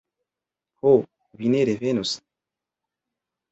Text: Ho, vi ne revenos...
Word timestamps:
Ho, 0.85 0.93
vi 1.43 1.53
ne 1.57 1.61
revenos... 1.71 2.17